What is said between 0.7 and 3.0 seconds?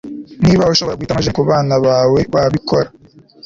ushobora guhitamo gen kubana bawe, wabikora